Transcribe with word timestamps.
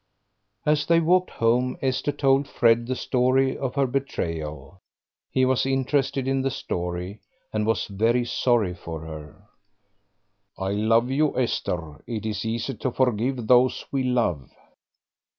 As 0.65 0.87
they 0.87 0.99
walked 0.99 1.29
home 1.29 1.77
Esther 1.79 2.11
told 2.11 2.47
Fred 2.47 2.87
the 2.87 2.95
story 2.95 3.55
of 3.55 3.75
her 3.75 3.85
betrayal. 3.85 4.81
He 5.29 5.45
was 5.45 5.63
interested 5.63 6.27
in 6.27 6.41
the 6.41 6.49
story, 6.49 7.19
and 7.53 7.67
was 7.67 7.85
very 7.85 8.25
sorry 8.25 8.73
for 8.73 9.01
her. 9.01 9.43
"I 10.57 10.71
love 10.71 11.11
you, 11.11 11.37
Esther; 11.37 12.03
it 12.07 12.25
is 12.25 12.45
easy 12.45 12.73
to 12.77 12.89
forgive 12.89 13.45
those 13.45 13.85
we 13.91 14.01
love." 14.01 14.49